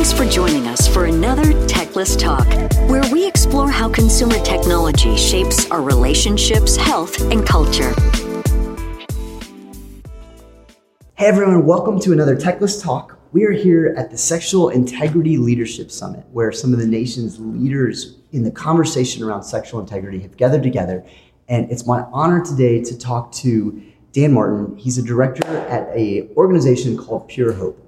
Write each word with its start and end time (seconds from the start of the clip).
Thanks 0.00 0.14
for 0.14 0.24
joining 0.24 0.66
us 0.66 0.88
for 0.88 1.04
another 1.04 1.44
Techless 1.66 2.18
Talk, 2.18 2.46
where 2.88 3.02
we 3.12 3.26
explore 3.26 3.70
how 3.70 3.86
consumer 3.90 4.42
technology 4.42 5.14
shapes 5.14 5.70
our 5.70 5.82
relationships, 5.82 6.74
health, 6.74 7.20
and 7.30 7.46
culture. 7.46 7.92
Hey 11.16 11.26
everyone, 11.26 11.66
welcome 11.66 12.00
to 12.00 12.14
another 12.14 12.34
Techless 12.34 12.82
Talk. 12.82 13.18
We 13.32 13.44
are 13.44 13.52
here 13.52 13.94
at 13.98 14.10
the 14.10 14.16
Sexual 14.16 14.70
Integrity 14.70 15.36
Leadership 15.36 15.90
Summit, 15.90 16.24
where 16.32 16.50
some 16.50 16.72
of 16.72 16.78
the 16.78 16.86
nation's 16.86 17.38
leaders 17.38 18.16
in 18.32 18.42
the 18.42 18.50
conversation 18.50 19.22
around 19.22 19.42
sexual 19.42 19.80
integrity 19.80 20.20
have 20.20 20.34
gathered 20.38 20.62
together. 20.62 21.04
And 21.46 21.70
it's 21.70 21.86
my 21.86 22.06
honor 22.10 22.42
today 22.42 22.82
to 22.84 22.96
talk 22.96 23.32
to 23.32 23.82
Dan 24.12 24.32
Martin. 24.32 24.78
He's 24.78 24.96
a 24.96 25.02
director 25.02 25.46
at 25.46 25.94
a 25.94 26.30
organization 26.38 26.96
called 26.96 27.28
Pure 27.28 27.52
Hope. 27.52 27.86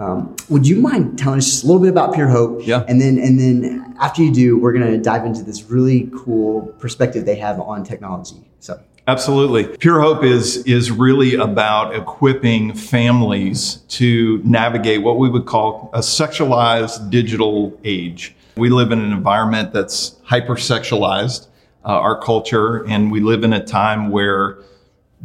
Um, 0.00 0.34
would 0.48 0.66
you 0.66 0.76
mind 0.76 1.18
telling 1.18 1.38
us 1.38 1.44
just 1.44 1.62
a 1.62 1.66
little 1.66 1.82
bit 1.82 1.90
about 1.90 2.14
Pure 2.14 2.28
Hope? 2.28 2.66
Yeah. 2.66 2.84
And 2.88 3.00
then, 3.00 3.18
and 3.18 3.38
then 3.38 3.94
after 4.00 4.22
you 4.22 4.32
do, 4.32 4.58
we're 4.58 4.72
going 4.72 4.90
to 4.90 4.98
dive 4.98 5.26
into 5.26 5.42
this 5.42 5.64
really 5.64 6.10
cool 6.16 6.62
perspective 6.78 7.26
they 7.26 7.36
have 7.36 7.60
on 7.60 7.84
technology. 7.84 8.48
So. 8.60 8.80
Absolutely. 9.06 9.64
Pure 9.76 10.00
Hope 10.00 10.24
is 10.24 10.58
is 10.64 10.90
really 10.90 11.34
about 11.34 11.94
equipping 11.94 12.74
families 12.74 13.76
to 13.88 14.40
navigate 14.44 15.02
what 15.02 15.18
we 15.18 15.28
would 15.28 15.46
call 15.46 15.90
a 15.92 15.98
sexualized 15.98 17.10
digital 17.10 17.78
age. 17.84 18.34
We 18.56 18.70
live 18.70 18.92
in 18.92 19.00
an 19.00 19.12
environment 19.12 19.72
that's 19.72 20.16
hypersexualized, 20.28 21.48
uh, 21.84 21.88
our 21.88 22.20
culture, 22.20 22.86
and 22.86 23.10
we 23.10 23.20
live 23.20 23.42
in 23.42 23.52
a 23.52 23.64
time 23.64 24.10
where 24.10 24.58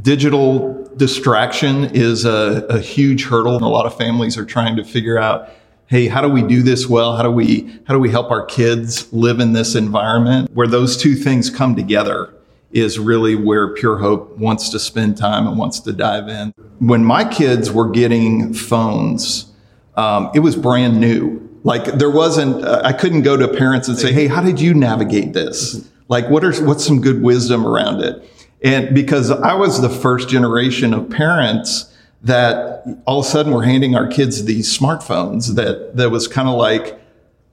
digital 0.01 0.83
distraction 0.97 1.85
is 1.93 2.25
a, 2.25 2.65
a 2.69 2.79
huge 2.79 3.25
hurdle. 3.25 3.55
And 3.55 3.63
a 3.63 3.69
lot 3.69 3.85
of 3.85 3.97
families 3.97 4.37
are 4.37 4.45
trying 4.45 4.75
to 4.77 4.83
figure 4.83 5.17
out, 5.17 5.49
hey, 5.87 6.07
how 6.07 6.21
do 6.21 6.29
we 6.29 6.41
do 6.41 6.61
this 6.63 6.87
well? 6.87 7.15
How 7.15 7.23
do 7.23 7.31
we 7.31 7.79
how 7.87 7.93
do 7.93 7.99
we 7.99 8.09
help 8.09 8.31
our 8.31 8.45
kids 8.45 9.11
live 9.13 9.39
in 9.39 9.53
this 9.53 9.75
environment 9.75 10.51
where 10.53 10.67
those 10.67 10.97
two 10.97 11.15
things 11.15 11.49
come 11.49 11.75
together? 11.75 12.31
Is 12.71 12.99
really 12.99 13.35
where 13.35 13.73
Pure 13.73 13.99
Hope 13.99 14.37
wants 14.37 14.67
to 14.69 14.79
spend 14.79 15.17
time 15.17 15.47
and 15.47 15.57
wants 15.57 15.79
to 15.81 15.93
dive 15.93 16.27
in. 16.27 16.53
When 16.79 17.05
my 17.05 17.23
kids 17.23 17.71
were 17.71 17.89
getting 17.89 18.53
phones, 18.53 19.49
um, 19.95 20.29
it 20.35 20.41
was 20.41 20.57
brand 20.57 20.99
new. 20.99 21.41
Like 21.63 21.85
there 21.85 22.09
wasn't, 22.11 22.65
uh, 22.65 22.81
I 22.83 22.91
couldn't 22.91 23.21
go 23.21 23.37
to 23.37 23.47
parents 23.47 23.87
and 23.87 23.97
say, 23.97 24.11
"Hey, 24.11 24.27
how 24.27 24.41
did 24.41 24.59
you 24.59 24.73
navigate 24.73 25.31
this? 25.31 25.87
Like, 26.09 26.29
what 26.29 26.43
are 26.43 26.53
what's 26.65 26.83
some 26.83 26.99
good 26.99 27.21
wisdom 27.21 27.65
around 27.65 28.01
it?" 28.01 28.29
And 28.63 28.95
because 28.95 29.31
I 29.31 29.53
was 29.53 29.81
the 29.81 29.89
first 29.89 30.29
generation 30.29 30.93
of 30.93 31.09
parents 31.09 31.91
that 32.21 32.83
all 33.05 33.19
of 33.19 33.25
a 33.25 33.29
sudden 33.29 33.53
were 33.53 33.63
handing 33.63 33.95
our 33.95 34.07
kids 34.07 34.45
these 34.45 34.75
smartphones 34.75 35.55
that 35.55 35.95
that 35.97 36.09
was 36.09 36.27
kind 36.27 36.49
of 36.49 36.55
like, 36.55 36.99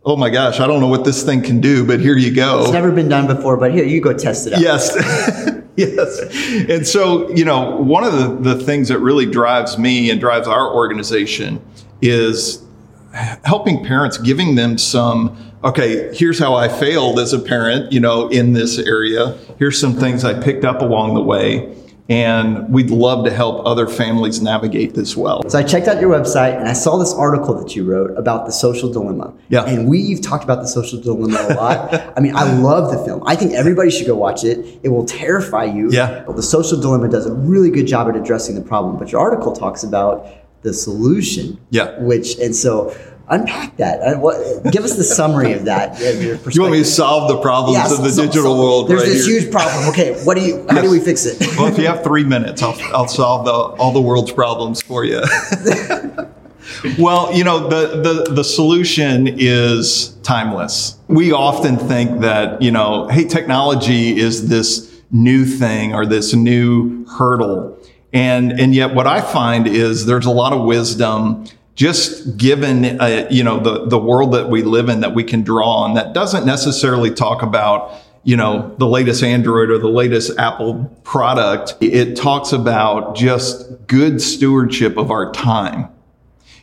"Oh 0.05 0.17
my 0.17 0.31
gosh, 0.31 0.61
I 0.61 0.67
don't 0.67 0.81
know 0.81 0.89
what 0.89 1.05
this 1.05 1.22
thing 1.22 1.42
can 1.42 1.61
do, 1.61 1.84
but 1.86 2.00
here 2.00 2.17
you 2.17 2.34
go." 2.34 2.62
It's 2.62 2.72
never 2.72 2.92
been 2.92 3.09
done 3.09 3.27
before, 3.27 3.56
but 3.56 3.72
here 3.72 3.84
you 3.84 4.00
go 4.00 4.12
test 4.12 4.47
it 4.47 4.55
out. 4.55 4.61
Yes. 4.61 4.97
yes. 5.77 6.69
And 6.69 6.86
so, 6.86 7.31
you 7.31 7.44
know, 7.44 7.77
one 7.77 8.05
of 8.05 8.12
the, 8.12 8.55
the 8.55 8.64
things 8.64 8.89
that 8.89 8.98
really 8.98 9.27
drives 9.27 9.78
me 9.78 10.11
and 10.11 10.20
drives 10.20 10.48
our 10.48 10.75
organization 10.75 11.61
is 12.00 12.64
helping 13.44 13.84
parents, 13.84 14.19
giving 14.19 14.55
them 14.55 14.78
some, 14.78 15.52
okay, 15.65 16.15
here's 16.15 16.39
how 16.39 16.55
I 16.55 16.69
failed 16.69 17.19
as 17.19 17.33
a 17.33 17.39
parent, 17.39 17.93
you 17.93 18.01
know, 18.01 18.29
in 18.29 18.53
this 18.53 18.79
area. 18.79 19.39
Here's 19.59 19.81
some 19.81 19.95
things 19.95 20.25
I 20.25 20.41
picked 20.41 20.65
up 20.65 20.81
along 20.83 21.15
the 21.15 21.23
way. 21.23 21.77
And 22.09 22.69
we'd 22.71 22.91
love 22.91 23.25
to 23.25 23.31
help 23.31 23.65
other 23.65 23.87
families 23.87 24.43
navigate 24.43 24.95
this 24.95 25.17
well. 25.17 25.49
So 25.49 25.59
I 25.59 25.63
checked 25.63 25.87
out 25.87 26.01
your 26.01 26.11
website 26.11 26.59
and 26.59 26.69
I 26.69 26.73
saw 26.73 26.99
this 26.99 27.15
article 27.15 27.55
that 27.55 27.75
you 27.77 27.85
wrote 27.85 28.11
about 28.19 28.45
the 28.45 28.53
social 28.53 28.93
dilemma. 28.93 29.33
Yeah. 29.49 29.65
And 29.65 29.89
we've 29.89 30.21
talked 30.21 30.43
about 30.45 30.61
the 30.61 30.67
social 30.67 31.01
dilemma 31.01 31.39
a 31.49 31.55
lot. 31.55 31.95
I 32.17 32.21
mean, 32.21 32.37
I 32.37 32.53
love 32.53 32.91
the 32.91 33.03
film. 33.05 33.23
I 33.25 33.37
think 33.37 33.53
everybody 33.53 33.91
should 33.91 34.07
go 34.07 34.17
watch 34.17 34.45
it. 34.45 34.81
It 34.83 34.89
will 34.89 35.07
terrify 35.07 35.65
you. 35.65 35.91
Yeah. 35.91 36.25
Well, 36.25 36.37
the 36.37 36.43
social 36.43 36.78
dilemma 36.78 37.09
does 37.09 37.25
a 37.25 37.33
really 37.33 37.71
good 37.71 37.87
job 37.87 38.09
at 38.09 38.17
addressing 38.17 38.56
the 38.56 38.62
problem, 38.62 38.99
but 38.99 39.12
your 39.12 39.21
article 39.21 39.53
talks 39.53 39.84
about 39.84 40.27
the 40.62 40.75
solution. 40.75 41.59
Yeah. 41.71 41.99
Which 42.01 42.37
and 42.39 42.55
so 42.55 42.95
unpack 43.28 43.77
that. 43.77 44.00
Uh, 44.00 44.19
what, 44.19 44.37
give 44.72 44.84
us 44.84 44.97
the 44.97 45.05
summary 45.05 45.53
of 45.53 45.65
that. 45.65 45.93
of 46.03 46.55
You 46.55 46.60
want 46.60 46.72
me 46.72 46.78
to 46.78 46.84
solve 46.84 47.28
the 47.28 47.41
problems 47.41 47.78
Yeah, 47.78 47.97
of 47.97 48.03
the 48.03 48.10
so- 48.10 48.22
digital 48.27 48.55
so 48.55 48.62
world 48.62 48.88
There's 48.88 49.03
right 49.03 49.09
this 49.09 49.27
here? 49.27 49.41
huge 49.41 49.53
problem. 49.53 49.88
Okay, 49.91 50.22
what 50.25 50.37
do 50.37 50.44
you? 50.44 50.66
How 50.69 50.83
do 50.83 50.91
we 50.91 51.00
fix 51.00 51.27
it? 51.27 51.41
well, 51.56 51.66
if 51.66 51.78
you 51.78 51.87
have 51.87 52.03
three 52.03 52.25
minutes, 52.25 52.62
I'll, 52.62 52.77
I'll 52.94 53.09
solve 53.09 53.44
the, 53.44 53.53
all 53.53 53.93
the 53.93 54.00
world's 54.00 54.33
problems 54.33 54.83
for 54.83 55.05
you. 55.05 55.22
well, 56.99 57.33
you 57.34 57.44
know, 57.44 57.69
the, 57.69 58.00
the, 58.03 58.34
the 58.34 58.44
solution 58.44 59.27
is 59.28 60.16
timeless. 60.22 60.99
We 61.09 61.33
often 61.33 61.77
think 61.77 62.21
that, 62.21 62.62
you 62.62 62.71
know, 62.71 63.09
hey, 63.09 63.25
technology 63.25 64.19
is 64.19 64.49
this 64.49 65.03
new 65.10 65.44
thing 65.44 65.94
or 65.94 66.06
this 66.06 66.34
new 66.34 67.04
hurdle. 67.06 67.78
And, 68.12 68.53
and 68.53 68.75
yet 68.75 68.94
what 68.94 69.06
I 69.06 69.21
find 69.21 69.66
is 69.66 70.06
there's 70.06 70.27
a 70.27 70.31
lot 70.31 70.53
of 70.53 70.65
wisdom 70.65 71.47
just 71.75 72.37
given, 72.37 73.00
uh, 73.00 73.27
you 73.31 73.43
know, 73.43 73.59
the, 73.59 73.87
the 73.87 73.99
world 73.99 74.33
that 74.33 74.49
we 74.49 74.62
live 74.62 74.88
in 74.88 75.00
that 75.00 75.15
we 75.15 75.25
can 75.25 75.43
draw 75.43 75.84
on 75.84 75.94
that 75.94 76.12
doesn't 76.12 76.44
necessarily 76.44 77.10
talk 77.10 77.43
about, 77.43 77.94
you 78.25 78.37
know, 78.37 78.75
the 78.78 78.87
latest 78.87 79.22
Android 79.22 79.71
or 79.71 79.78
the 79.78 79.88
latest 79.88 80.38
Apple 80.38 80.84
product. 81.03 81.77
It 81.81 82.16
talks 82.16 82.53
about 82.53 83.16
just 83.16 83.87
good 83.87 84.21
stewardship 84.21 84.97
of 84.97 85.10
our 85.10 85.33
time. 85.33 85.88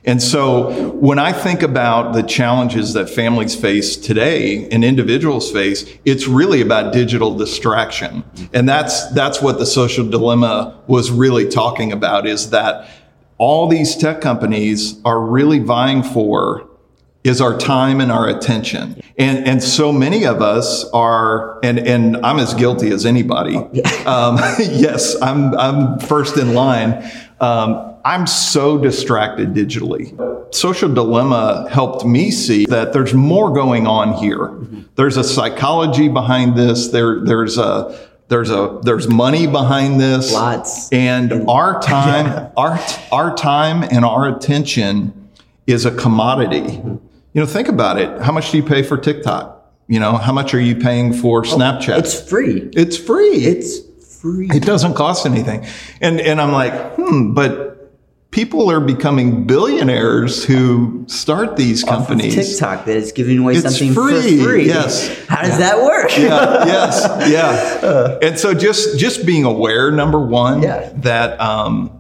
And 0.06 0.24
so 0.24 0.92
when 0.92 1.20
I 1.20 1.34
think 1.34 1.62
about 1.62 2.14
the 2.14 2.24
challenges 2.24 2.94
that 2.94 3.10
families 3.10 3.54
face 3.54 3.98
today 3.98 4.68
and 4.70 4.86
individuals 4.86 5.52
face, 5.52 5.86
it's 6.06 6.26
really 6.26 6.62
about 6.62 6.94
digital 6.94 7.36
distraction. 7.36 8.24
And 8.54 8.68
that's, 8.68 9.08
that's 9.10 9.42
what 9.42 9.60
the 9.60 9.66
social 9.66 10.10
dilemma 10.10 10.82
was 10.88 11.12
really 11.12 11.50
talking 11.50 11.92
about 11.92 12.26
is 12.26 12.52
that 12.52 12.90
all 13.40 13.68
these 13.68 13.96
tech 13.96 14.22
companies 14.22 15.02
are 15.06 15.20
really 15.20 15.60
vying 15.60 16.04
for 16.04 16.70
is 17.24 17.42
our 17.42 17.58
time 17.58 18.00
and 18.00 18.12
our 18.12 18.28
attention. 18.28 19.02
And, 19.18 19.48
and 19.48 19.64
so 19.64 19.92
many 19.92 20.26
of 20.26 20.42
us 20.42 20.86
are, 20.92 21.60
and, 21.64 21.80
and 21.80 22.18
I'm 22.18 22.40
as 22.40 22.54
guilty 22.54 22.92
as 22.92 23.06
anybody. 23.06 23.58
Um, 24.06 24.38
yes, 24.58 25.16
I'm, 25.22 25.54
I'm 25.56 26.00
first 26.00 26.38
in 26.38 26.56
line. 26.56 27.04
Um, 27.40 27.98
I'm 28.04 28.26
so 28.26 28.78
distracted 28.78 29.54
digitally. 29.54 30.16
Social 30.56 30.92
Dilemma 30.92 31.68
helped 31.70 32.06
me 32.06 32.32
see 32.32 32.66
that 32.68 32.92
there's 32.92 33.14
more 33.14 33.54
going 33.54 33.86
on 33.86 34.14
here. 34.14 34.52
There's 34.96 35.18
a 35.18 35.24
psychology 35.24 36.08
behind 36.08 36.58
this. 36.58 36.88
There, 36.88 37.24
there's 37.24 37.60
a, 37.60 38.09
there's 38.30 38.50
a, 38.52 38.80
there's 38.84 39.08
money 39.08 39.46
behind 39.48 40.00
this. 40.00 40.32
Lots. 40.34 40.92
And 40.92 41.50
our 41.50 41.82
time, 41.84 42.52
our, 42.56 42.80
our 43.12 43.36
time 43.36 43.84
and 43.84 44.06
our 44.06 44.28
attention 44.36 45.30
is 45.68 45.86
a 45.86 45.92
commodity. 45.92 46.82
You 47.34 47.42
know, 47.42 47.46
think 47.46 47.68
about 47.68 48.00
it. 48.00 48.22
How 48.22 48.32
much 48.32 48.52
do 48.52 48.58
you 48.58 48.64
pay 48.64 48.82
for 48.84 48.98
TikTok? 48.98 49.56
You 49.88 50.00
know, 50.00 50.18
how 50.18 50.32
much 50.34 50.54
are 50.54 50.60
you 50.62 50.76
paying 50.76 51.14
for 51.14 51.44
Snapchat? 51.44 51.96
Oh, 51.96 51.98
It's 52.00 52.30
free. 52.30 52.70
it's 52.74 52.98
free. 52.98 53.38
It's 53.46 53.80
free. 54.20 54.48
It 54.52 54.64
doesn't 54.64 54.94
cost 54.94 55.26
anything. 55.26 55.66
And 56.02 56.20
and 56.20 56.40
I'm 56.40 56.52
like, 56.52 56.74
hmm, 56.96 57.34
but 57.34 57.69
people 58.32 58.70
are 58.70 58.80
becoming 58.80 59.46
billionaires 59.46 60.44
who 60.46 61.04
start 61.08 61.58
these 61.58 61.84
Off 61.84 61.90
of 62.02 62.08
companies. 62.08 62.36
TikTok 62.36 62.86
that 62.86 62.96
is 62.96 63.12
giving 63.12 63.40
away 63.40 63.54
It's 63.56 63.64
something 63.64 63.94
free, 63.94 64.38
for 64.38 64.44
free. 64.44 64.68
yes. 64.68 65.26
How 65.28 65.42
does 65.44 65.58
that 65.58 65.82
work? 65.82 66.16
yeah, 66.18 66.66
yes, 66.66 67.30
yeah. 67.32 68.18
And 68.22 68.38
so 68.40 68.54
just 68.54 69.00
just 69.00 69.26
being 69.26 69.44
aware, 69.46 69.92
number 69.92 70.20
one, 70.20 70.62
Yeah. 70.62 70.92
that 70.98 71.40
um, 71.42 71.92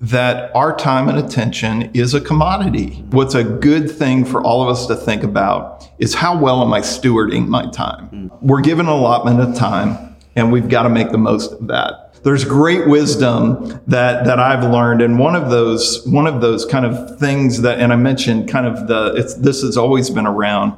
that 0.00 0.54
our 0.54 0.76
time 0.76 1.08
and 1.08 1.18
attention 1.18 1.90
is 1.94 2.14
a 2.14 2.20
commodity. 2.20 3.02
What's 3.10 3.34
a 3.34 3.42
good 3.42 3.90
thing 3.90 4.24
for 4.24 4.42
all 4.42 4.62
of 4.62 4.68
us 4.68 4.86
to 4.86 4.94
think 4.94 5.22
about 5.24 5.88
is 5.98 6.14
how 6.14 6.38
well 6.38 6.62
am 6.62 6.72
I 6.72 6.80
stewarding 6.82 7.48
my 7.48 7.68
time? 7.70 8.30
We're 8.40 8.60
given 8.60 8.86
an 8.86 8.92
allotment 8.92 9.40
of 9.40 9.56
time, 9.56 10.14
and 10.36 10.52
we've 10.52 10.68
got 10.68 10.82
to 10.84 10.88
make 10.88 11.10
the 11.10 11.18
most 11.18 11.52
of 11.52 11.66
that. 11.68 12.07
There's 12.22 12.44
great 12.44 12.86
wisdom 12.86 13.80
that 13.86 14.24
that 14.24 14.38
I've 14.38 14.64
learned, 14.64 15.02
and 15.02 15.18
one 15.18 15.36
of 15.36 15.50
those 15.50 16.06
one 16.06 16.26
of 16.26 16.40
those 16.40 16.64
kind 16.64 16.84
of 16.84 17.18
things 17.18 17.62
that, 17.62 17.78
and 17.78 17.92
I 17.92 17.96
mentioned 17.96 18.48
kind 18.48 18.66
of 18.66 18.88
the 18.88 19.14
it's 19.16 19.34
this 19.34 19.62
has 19.62 19.76
always 19.76 20.10
been 20.10 20.26
around. 20.26 20.74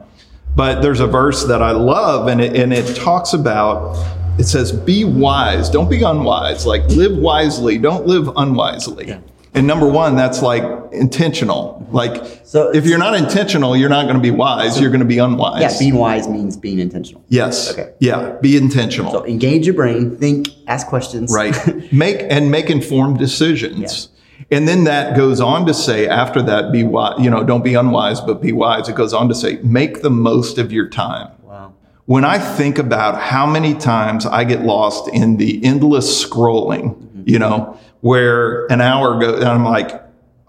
But 0.57 0.83
there's 0.83 1.01
a 1.01 1.07
verse 1.07 1.45
that 1.45 1.63
I 1.63 1.71
love, 1.71 2.27
and 2.27 2.41
it, 2.41 2.57
and 2.57 2.73
it 2.73 2.97
talks 2.97 3.33
about, 3.35 3.97
it 4.37 4.45
says, 4.45 4.73
be 4.73 5.05
wise, 5.05 5.71
don't 5.71 5.89
be 5.89 6.03
unwise. 6.03 6.67
Like, 6.67 6.85
live 6.89 7.17
wisely, 7.17 7.79
don't 7.79 8.05
live 8.07 8.29
unwisely. 8.37 9.17
And 9.53 9.67
number 9.67 9.89
one, 9.89 10.17
that's 10.17 10.43
like 10.43 10.63
intentional. 10.93 11.87
Like, 11.91 12.41
So 12.45 12.71
if 12.71 12.87
you're 12.87 12.99
not 12.99 13.15
intentional, 13.15 13.77
you're 13.77 13.89
not 13.89 14.05
going 14.05 14.15
to 14.15 14.23
be 14.23 14.31
wise, 14.31 14.81
you're 14.81 14.91
going 14.91 15.01
to 15.01 15.07
be 15.07 15.19
unwise. 15.19 15.61
Yeah, 15.61 15.77
being 15.79 15.97
wise 15.97 16.29
means 16.29 16.57
being 16.57 16.79
intentional. 16.79 17.25
yes. 17.29 17.73
Okay. 17.73 17.93
Yeah, 17.99 18.37
be 18.41 18.57
intentional. 18.57 19.11
So 19.11 19.27
engage 19.27 19.67
your 19.67 19.75
brain, 19.75 20.17
think, 20.17 20.49
ask 20.69 20.87
questions. 20.87 21.33
right 21.35 21.53
make 21.93 22.19
and 22.31 22.51
make 22.51 22.71
informed 22.71 23.19
decisions 23.19 24.11
And 24.51 24.67
then 24.67 24.85
that 24.85 25.17
goes 25.17 25.41
on 25.41 25.67
to 25.67 25.75
say 25.75 26.09
after 26.09 26.43
that, 26.43 26.73
be 26.73 26.83
wise, 26.83 27.23
you 27.23 27.31
know, 27.31 27.45
don't 27.45 27.63
be 27.63 27.75
unwise, 27.75 28.21
but 28.21 28.41
be 28.41 28.53
wise. 28.53 28.89
It 28.89 28.97
goes 28.97 29.13
on 29.13 29.29
to 29.29 29.35
say, 29.35 29.59
make 29.63 30.03
the 30.03 30.11
most 30.11 30.59
of 30.59 30.73
your 30.73 30.89
time. 30.89 31.31
Wow. 31.43 31.75
When 32.07 32.25
I 32.25 32.39
think 32.39 32.79
about 32.79 33.21
how 33.21 33.47
many 33.47 33.75
times 33.75 34.27
I 34.27 34.45
get 34.45 34.63
lost 34.63 35.09
in 35.09 35.37
the 35.37 35.65
endless 35.65 36.25
scrolling, 36.25 36.97
mm-hmm. 36.97 37.23
you 37.27 37.39
know, 37.39 37.79
where 38.01 38.71
an 38.73 38.81
hour 38.81 39.19
goes, 39.21 39.41
and 39.41 39.49
I'm 39.49 39.65
like, 39.65 39.91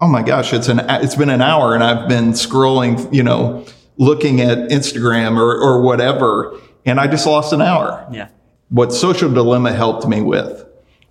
oh 0.00 0.08
my 0.08 0.22
gosh, 0.22 0.52
it's 0.52 0.68
an 0.68 0.80
it's 0.88 1.14
been 1.14 1.30
an 1.30 1.42
hour 1.42 1.74
and 1.74 1.84
I've 1.84 2.08
been 2.08 2.32
scrolling, 2.32 3.12
you 3.14 3.22
know, 3.22 3.64
looking 3.96 4.40
at 4.40 4.58
Instagram 4.70 5.36
or, 5.36 5.54
or 5.54 5.80
whatever, 5.82 6.58
and 6.84 6.98
I 6.98 7.06
just 7.06 7.26
lost 7.26 7.52
an 7.52 7.62
hour. 7.62 8.06
Yeah. 8.10 8.28
What 8.68 8.92
Social 8.92 9.32
Dilemma 9.32 9.72
helped 9.72 10.06
me 10.08 10.20
with 10.20 10.61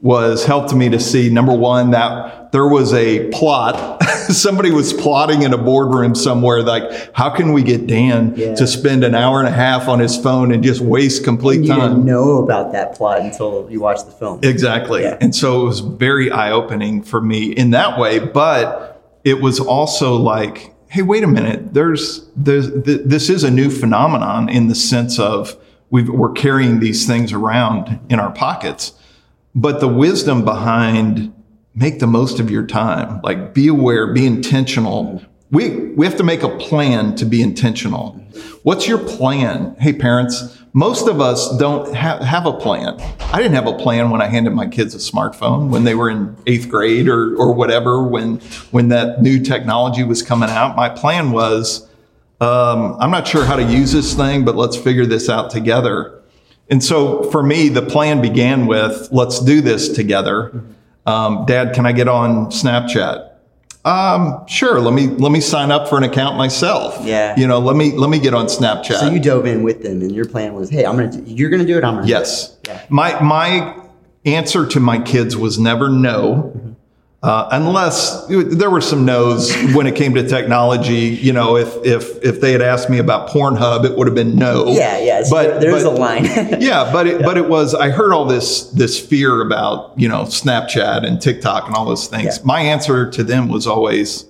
was 0.02 0.46
helped 0.46 0.74
me 0.74 0.90
to 0.90 1.00
see 1.00 1.30
number 1.30 1.54
one 1.54 1.92
that 1.92 2.52
there 2.52 2.68
was 2.68 2.92
a 2.94 3.30
plot 3.30 4.02
somebody 4.30 4.72
was 4.72 4.94
plotting 4.94 5.44
in 5.44 5.54
a 5.54 5.58
boardroom 5.58 6.16
somewhere 6.16 6.64
like 6.64 6.84
how 7.14 7.30
can 7.30 7.54
we 7.54 7.62
get 7.62 7.86
dan 7.86 8.34
Yeah. 8.36 8.56
to 8.56 8.66
spend 8.66 9.04
an 9.04 9.14
hour 9.14 9.40
and 9.40 9.48
a 9.48 9.52
half 9.52 9.88
on 9.88 10.00
his 10.00 10.18
phone 10.18 10.52
and 10.52 10.64
just 10.64 10.82
waste 10.82 11.24
complete 11.24 11.58
time? 11.58 11.64
You 11.68 11.68
time 11.76 11.90
didn't 11.92 12.06
know 12.06 12.38
about 12.44 12.72
that 12.72 12.96
plot 12.96 13.22
until 13.22 13.68
you 13.70 13.80
watched 13.80 14.06
the 14.06 14.12
film. 14.12 14.40
Exactly. 14.44 15.04
Yeah. 15.04 15.18
And 15.22 15.36
so 15.36 15.62
it 15.62 15.66
was 15.66 15.80
very 15.82 16.32
eye 16.32 16.52
opening 16.52 17.04
for 17.04 17.22
me 17.22 17.52
in 17.52 17.70
that 17.72 18.00
way. 18.00 18.20
But 18.20 19.02
it 19.24 19.40
was 19.42 19.60
also 19.60 20.16
like, 20.16 20.74
hey, 20.88 21.04
wait 21.04 21.24
a 21.24 21.28
minute. 21.28 21.74
There's, 21.74 22.28
there's 22.36 22.72
th- 22.72 23.02
this 23.06 23.30
is 23.30 23.44
a 23.44 23.52
new 23.52 23.70
phenomenon 23.70 24.50
in 24.50 24.68
the 24.68 24.76
sense 24.76 25.20
of 25.20 25.56
we've, 25.90 26.10
we're 26.10 26.32
carrying 26.32 26.80
these 26.80 27.06
things 27.06 27.32
around 27.34 28.00
in 28.10 28.20
our 28.20 28.32
pockets. 28.32 28.94
But 29.54 29.80
the 29.80 29.88
wisdom 29.88 30.46
behind 30.46 31.34
make 31.76 32.00
the 32.00 32.08
most 32.08 32.40
of 32.40 32.50
your 32.50 32.66
time, 32.66 33.22
like 33.24 33.54
be 33.54 33.68
aware, 33.68 34.14
be 34.14 34.26
intentional. 34.26 35.24
We, 35.52 35.88
we 35.96 36.06
have 36.06 36.16
to 36.18 36.24
make 36.24 36.44
a 36.44 36.58
plan 36.58 37.16
to 37.16 37.26
be 37.26 37.42
intentional. 37.42 38.14
What's 38.64 38.88
your 38.88 38.98
plan? 38.98 39.76
Hey, 39.80 39.94
parents, 39.94 40.58
most 40.74 41.08
of 41.08 41.20
us 41.20 41.58
don't 41.58 41.94
ha- 41.94 42.24
have 42.24 42.46
a 42.46 42.54
plan. 42.54 42.98
I 43.34 43.38
didn't 43.38 43.56
have 43.56 43.68
a 43.68 43.78
plan 43.78 44.10
when 44.10 44.22
I 44.22 44.28
handed 44.28 44.52
my 44.52 44.68
kids 44.68 44.96
a 44.96 45.00
smartphone 45.00 45.70
when 45.70 45.84
they 45.84 45.96
were 45.96 46.10
in 46.10 46.38
eighth 46.48 46.70
grade 46.70 47.10
or, 47.10 47.36
or 47.36 47.52
whatever, 47.54 48.02
when, 48.04 48.38
when 48.72 48.88
that 48.90 49.22
new 49.22 49.42
technology 49.44 50.04
was 50.04 50.22
coming 50.22 50.50
out. 50.50 50.78
My 50.78 50.88
plan 50.88 51.32
was, 51.32 51.90
um, 52.40 52.96
I'm 53.00 53.12
not 53.12 53.28
sure 53.28 53.44
how 53.44 53.58
to 53.58 53.64
use 53.64 53.92
this 53.92 54.14
thing, 54.14 54.46
but 54.46 54.56
let's 54.56 54.78
figure 54.78 55.06
this 55.06 55.28
out 55.28 55.50
together. 55.50 56.21
And 56.72 56.82
so 56.82 57.30
for 57.30 57.44
me, 57.44 57.68
the 57.70 57.82
plan 57.82 58.22
began 58.22 58.66
with, 58.66 59.10
let's 59.12 59.40
do 59.42 59.60
this 59.62 59.90
together. 59.90 60.64
Um, 61.06 61.46
Dad, 61.46 61.76
can 61.76 61.86
I 61.86 61.92
get 61.92 62.08
on 62.08 62.48
Snapchat? 62.48 63.30
Um, 63.84 64.46
sure. 64.48 64.80
Let 64.80 64.94
me 64.94 65.08
let 65.08 65.32
me 65.32 65.42
sign 65.42 65.72
up 65.72 65.90
for 65.90 65.98
an 65.98 66.04
account 66.04 66.38
myself. 66.38 67.00
Yeah. 67.04 67.36
You 67.36 67.48
know, 67.48 67.58
let 67.58 67.76
me 67.76 67.92
let 67.94 68.12
me 68.12 68.20
get 68.20 68.34
on 68.34 68.46
Snapchat. 68.46 69.00
So 69.00 69.10
you 69.10 69.20
dove 69.20 69.48
in 69.48 69.64
with 69.64 69.82
them, 69.82 70.02
and 70.02 70.12
your 70.12 70.26
plan 70.26 70.54
was, 70.54 70.70
"Hey, 70.70 70.86
I'm 70.86 70.96
gonna, 70.96 71.12
do, 71.12 71.24
you're 71.26 71.50
gonna 71.50 71.66
do 71.66 71.80
it. 71.80 71.84
I'm 71.84 71.96
gonna." 71.96 72.06
do 72.06 72.14
it." 72.14 72.20
Yes. 72.20 72.58
Yeah. 72.68 72.80
My 72.90 73.20
my 73.22 73.76
answer 74.24 74.68
to 74.68 74.80
my 74.80 75.00
kids 75.00 75.36
was 75.36 75.58
never 75.58 75.90
no. 75.90 76.76
Uh, 77.24 77.48
unless 77.52 78.26
there 78.28 78.72
were 78.72 78.82
some 78.82 79.06
no's 79.06 79.56
when 79.76 79.86
it 79.86 79.96
came 79.96 80.16
to 80.16 80.28
technology, 80.28 81.10
you 81.22 81.32
know, 81.32 81.56
if 81.56 81.68
if 81.86 82.18
if 82.24 82.42
they 82.42 82.52
had 82.52 82.64
asked 82.64 82.90
me 82.90 82.98
about 82.98 83.30
Pornhub, 83.30 83.86
it 83.86 83.96
would 83.96 84.08
have 84.08 84.16
been 84.16 84.36
no. 84.36 84.66
Yeah, 84.70 84.98
yeah. 84.98 85.22
There- 85.30 85.60
there's 85.60 85.84
a 85.84 85.92
line. 85.92 86.26
yeah, 86.60 86.90
but 86.92 87.06
it, 87.06 87.22
but 87.22 87.38
it 87.38 87.48
was. 87.48 87.76
I 87.76 87.90
heard 87.90 88.12
all 88.12 88.26
this 88.26 88.72
this 88.72 89.00
fear 89.00 89.42
about 89.42 89.94
you 90.00 90.08
know 90.10 90.24
Snapchat 90.24 91.06
and 91.06 91.22
TikTok 91.22 91.68
and 91.68 91.76
all 91.76 91.86
those 91.86 92.08
things. 92.08 92.38
Yeah. 92.38 92.44
My 92.44 92.62
answer 92.62 93.12
to 93.12 93.24
them 93.24 93.50
was 93.50 93.68
always, 93.68 94.26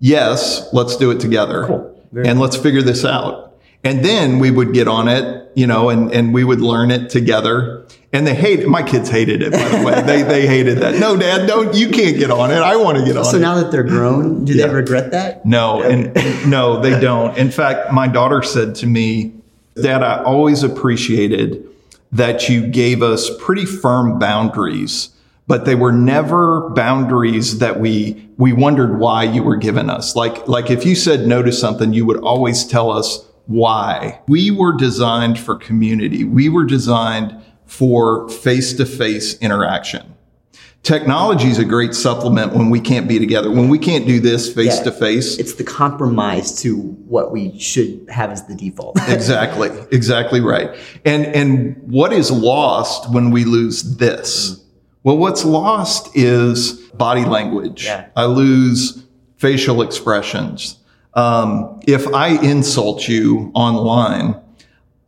yes, 0.00 0.66
let's 0.72 0.96
do 0.96 1.10
it 1.10 1.20
together, 1.20 1.66
Cool. 1.66 1.90
And 2.24 2.40
let's 2.40 2.56
figure 2.56 2.82
this 2.82 3.04
out. 3.04 3.56
And 3.82 4.02
then 4.02 4.38
we 4.38 4.50
would 4.50 4.72
get 4.72 4.88
on 4.88 5.08
it, 5.08 5.50
you 5.54 5.66
know, 5.66 5.90
and 5.90 6.10
and 6.10 6.32
we 6.32 6.42
would 6.42 6.60
learn 6.62 6.90
it 6.90 7.10
together. 7.10 7.86
And 8.14 8.24
they 8.24 8.34
hated. 8.34 8.68
My 8.68 8.84
kids 8.84 9.10
hated 9.10 9.42
it. 9.42 9.50
By 9.52 9.68
the 9.68 9.84
way, 9.84 10.00
they 10.02 10.22
they 10.22 10.46
hated 10.46 10.78
that. 10.78 11.00
No, 11.00 11.16
Dad, 11.16 11.48
don't. 11.48 11.74
You 11.74 11.88
can't 11.88 12.16
get 12.16 12.30
on 12.30 12.52
it. 12.52 12.58
I 12.58 12.76
want 12.76 12.96
to 12.96 13.04
get 13.04 13.16
on 13.16 13.24
So 13.24 13.36
it. 13.38 13.40
now 13.40 13.56
that 13.56 13.72
they're 13.72 13.82
grown, 13.82 14.44
do 14.44 14.52
Yeah. 14.54 14.68
they 14.68 14.74
regret 14.74 15.10
that? 15.10 15.44
No, 15.44 15.82
and, 15.82 16.16
and 16.16 16.48
no, 16.50 16.80
they 16.80 16.98
don't. 17.00 17.36
In 17.36 17.50
fact, 17.50 17.92
my 17.92 18.06
daughter 18.06 18.40
said 18.40 18.76
to 18.76 18.86
me, 18.86 19.32
Dad, 19.82 20.04
I 20.04 20.22
always 20.22 20.62
appreciated 20.62 21.68
that 22.12 22.48
you 22.48 22.64
gave 22.68 23.02
us 23.02 23.28
pretty 23.40 23.66
firm 23.66 24.20
boundaries, 24.20 25.08
but 25.48 25.64
they 25.64 25.74
were 25.74 25.90
never 25.92 26.70
boundaries 26.70 27.58
that 27.58 27.80
we 27.80 28.28
we 28.36 28.52
wondered 28.52 29.00
why 29.00 29.24
you 29.24 29.42
were 29.42 29.56
giving 29.56 29.90
us. 29.90 30.14
Like 30.14 30.46
like 30.46 30.70
if 30.70 30.86
you 30.86 30.94
said 30.94 31.26
no 31.26 31.42
to 31.42 31.50
something, 31.50 31.92
you 31.92 32.06
would 32.06 32.18
always 32.18 32.64
tell 32.64 32.92
us 32.92 33.26
why. 33.46 34.20
We 34.28 34.52
were 34.52 34.76
designed 34.76 35.36
for 35.40 35.56
community. 35.56 36.22
We 36.22 36.48
were 36.48 36.64
designed 36.64 37.34
for 37.66 38.28
face-to-face 38.28 39.38
interaction. 39.38 40.14
Technology 40.84 41.48
is 41.48 41.58
a 41.58 41.64
great 41.64 41.94
supplement 41.94 42.52
when 42.52 42.68
we 42.68 42.78
can't 42.78 43.08
be 43.08 43.18
together. 43.18 43.50
When 43.50 43.70
we 43.70 43.78
can't 43.78 44.06
do 44.06 44.20
this 44.20 44.52
face 44.52 44.80
to 44.80 44.92
face. 44.92 45.38
It's 45.38 45.54
the 45.54 45.64
compromise 45.64 46.60
to 46.60 46.76
what 46.76 47.32
we 47.32 47.58
should 47.58 48.06
have 48.10 48.30
as 48.30 48.46
the 48.46 48.54
default. 48.54 48.98
Exactly. 49.08 49.70
Exactly 49.90 50.42
right. 50.42 50.76
And 51.06 51.24
and 51.24 51.82
what 51.90 52.12
is 52.12 52.30
lost 52.30 53.10
when 53.10 53.30
we 53.30 53.44
lose 53.44 53.96
this? 53.96 54.62
Well, 55.04 55.16
what's 55.16 55.42
lost 55.44 56.14
is 56.14 56.72
body 56.92 57.24
language. 57.24 57.86
Yeah. 57.86 58.08
I 58.14 58.26
lose 58.26 59.04
facial 59.36 59.80
expressions. 59.80 60.78
Um, 61.14 61.80
if 61.86 62.06
I 62.12 62.28
insult 62.42 63.08
you 63.08 63.52
online, 63.54 64.40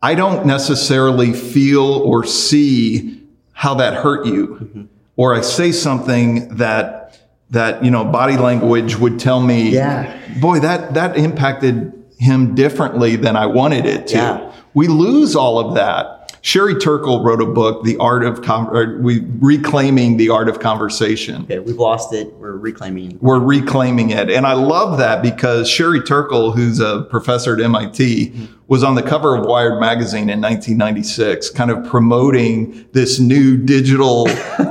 I 0.01 0.15
don't 0.15 0.45
necessarily 0.45 1.33
feel 1.33 1.83
or 1.83 2.23
see 2.23 3.23
how 3.53 3.73
that 3.75 3.95
hurt 3.95 4.25
you. 4.25 4.47
Mm-hmm. 4.47 4.83
Or 5.15 5.33
I 5.33 5.41
say 5.41 5.71
something 5.71 6.57
that 6.57 7.19
that 7.49 7.83
you 7.83 7.89
know 7.89 8.03
body 8.05 8.37
language 8.37 8.97
would 8.97 9.19
tell 9.19 9.39
me, 9.39 9.69
Yeah. 9.69 10.15
boy, 10.39 10.59
that 10.59 10.93
that 10.93 11.17
impacted 11.17 11.93
him 12.19 12.55
differently 12.55 13.15
than 13.15 13.35
I 13.35 13.45
wanted 13.47 13.85
it 13.85 14.07
to. 14.07 14.17
Yeah. 14.17 14.51
We 14.73 14.87
lose 14.87 15.35
all 15.35 15.59
of 15.59 15.75
that. 15.75 16.13
Sherry 16.41 16.75
Turkle 16.75 17.23
wrote 17.23 17.41
a 17.41 17.45
book, 17.45 17.83
The 17.83 17.97
Art 17.97 18.23
of 18.23 18.41
Con- 18.41 18.67
or 18.67 18.99
we 19.01 19.25
reclaiming 19.39 20.17
the 20.17 20.29
art 20.29 20.47
of 20.47 20.59
conversation 20.59 21.43
okay, 21.43 21.59
we've 21.59 21.77
lost 21.77 22.13
it. 22.13 22.31
We're 22.33 22.55
reclaiming. 22.55 23.17
we're 23.21 23.39
reclaiming 23.39 24.11
it. 24.11 24.29
And 24.29 24.45
I 24.45 24.53
love 24.53 24.97
that 24.99 25.21
because 25.21 25.69
Sherry 25.69 26.01
Turkle, 26.01 26.51
who's 26.51 26.79
a 26.79 27.01
professor 27.09 27.55
at 27.55 27.61
MIT, 27.61 28.27
mm-hmm. 28.29 28.45
Was 28.69 28.83
on 28.83 28.95
the 28.95 29.01
cover 29.01 29.33
of 29.35 29.45
Wired 29.45 29.79
magazine 29.79 30.29
in 30.29 30.41
1996, 30.41 31.51
kind 31.51 31.71
of 31.71 31.85
promoting 31.85 32.85
this 32.91 33.17
new 33.17 33.55
digital, 33.55 34.27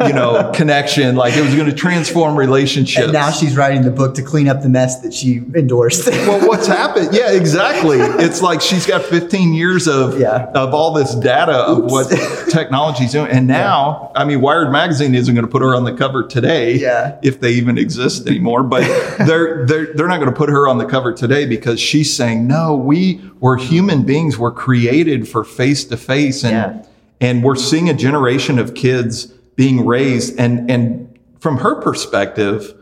you 0.07 0.13
know, 0.13 0.51
connection, 0.55 1.17
like 1.17 1.35
it 1.35 1.41
was 1.43 1.55
going 1.55 1.69
to 1.71 1.75
transform 1.75 2.37
relationships. 2.37 3.05
And 3.05 3.13
now 3.15 3.31
she's 3.31 3.57
writing 3.57 3.83
the 3.83 3.91
book 3.91 4.15
to 4.17 4.23
clean 4.23 4.49
up 4.49 4.61
the 4.61 4.69
mess 4.69 5.01
that 5.01 5.15
she 5.15 5.37
endorsed. 5.55 6.07
well, 6.09 6.47
what's 6.47 6.67
happened? 6.67 7.09
Yeah, 7.13 7.33
exactly. 7.33 7.97
It's 7.99 8.43
like 8.43 8.61
she's 8.61 8.85
got 8.85 9.03
15 9.03 9.55
years 9.55 9.89
of 9.89 10.21
Yeah. 10.21 10.51
of 10.55 10.75
all 10.75 10.93
this 10.93 11.15
data 11.15 11.53
of 11.55 11.85
what 11.91 12.09
technology's 12.51 13.13
doing, 13.13 13.31
and 13.31 13.47
now, 13.47 14.13
I 14.15 14.25
mean, 14.27 14.43
Wired 14.43 14.71
magazine 14.71 15.15
isn't 15.15 15.35
going 15.35 15.47
to 15.47 15.51
put 15.51 15.63
her 15.63 15.75
on 15.75 15.85
the 15.85 15.95
cover 15.95 16.23
today, 16.23 16.75
Yeah. 16.75 17.17
if 17.23 17.41
they 17.41 17.53
even 17.53 17.79
exist 17.79 18.27
anymore. 18.27 18.63
But 18.63 18.81
they're 19.27 19.65
they're 19.65 19.95
they're 19.95 20.09
not 20.09 20.19
going 20.21 20.31
to 20.31 20.37
put 20.37 20.51
her 20.51 20.69
on 20.69 20.77
the 20.77 20.85
cover 20.87 21.15
today 21.15 21.47
because 21.47 21.81
she's 21.81 22.15
saying, 22.15 22.47
no, 22.47 22.77
we 22.77 23.23
we're 23.41 23.57
human 23.57 23.86
beings. 24.05 24.39
We're 24.39 24.51
created 24.53 25.29
for 25.29 25.45
face 25.45 25.85
to 25.87 25.97
face, 25.97 26.45
and 26.45 26.53
Yeah. 26.53 26.83
and 27.21 27.43
we're 27.43 27.57
seeing 27.57 27.89
a 27.89 27.95
generation 27.95 28.59
of 28.59 28.75
kids 28.75 29.27
being 29.57 29.85
raised, 29.87 30.39
and 30.39 30.71
and 30.71 31.09
from 31.41 31.59
her 31.59 31.75
perspective 31.77 32.75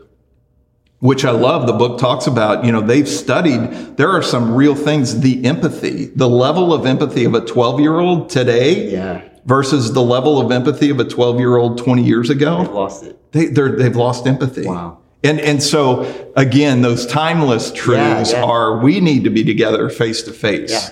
which 0.99 1.23
I 1.25 1.31
love. 1.31 1.67
The 1.67 1.73
book 1.73 1.99
talks 1.99 2.25
about, 2.25 2.65
you 2.65 2.71
know, 2.71 2.81
they've 2.81 3.07
studied, 3.07 3.97
there 3.97 4.09
are 4.09 4.23
some 4.23 4.55
real 4.55 4.73
things, 4.73 5.19
the 5.19 5.45
empathy, 5.45 6.05
the 6.15 6.27
level 6.27 6.73
of 6.73 6.85
empathy 6.85 7.25
of 7.25 7.35
a 7.35 7.41
12 7.41 7.79
year 7.79 7.99
old 7.99 8.29
today 8.29 8.91
yeah, 8.91 9.21
versus 9.45 9.93
the 9.93 10.01
level 10.01 10.39
of 10.39 10.51
empathy 10.51 10.89
of 10.89 10.99
a 10.99 11.03
12 11.03 11.37
year 11.39 11.57
old 11.57 11.77
20 11.77 12.01
years 12.01 12.29
ago. 12.31 12.61
lost 12.73 13.03
it. 13.03 13.19
They, 13.33 13.47
they've 13.47 13.95
lost 13.95 14.25
empathy. 14.25 14.65
Wow. 14.65 14.97
And, 15.25 15.39
and 15.39 15.61
so 15.61 16.31
again, 16.35 16.81
those 16.81 17.05
timeless 17.05 17.71
truths 17.71 18.31
yeah. 18.31 18.43
are 18.43 18.77
we 18.77 18.99
need 18.99 19.23
to 19.23 19.29
be 19.29 19.43
together 19.43 19.89
face 19.89 20.21
to 20.23 20.33
face. 20.33 20.91